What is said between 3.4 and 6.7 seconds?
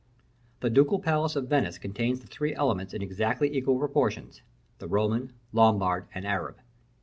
equal proportions the Roman, Lombard, and Arab.